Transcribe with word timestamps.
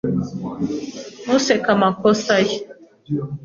Ntuseke 1.23 1.69
amakosa 1.77 2.33
ye 2.47 2.57